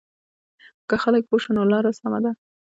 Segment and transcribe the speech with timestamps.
[0.87, 2.31] که خلک پوه شول نو لاره سمه ده.